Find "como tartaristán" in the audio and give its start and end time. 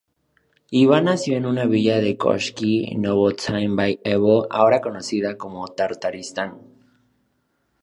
5.37-6.57